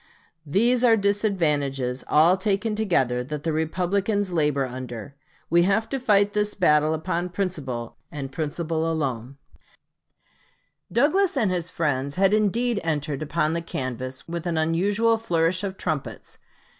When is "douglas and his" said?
11.03-11.69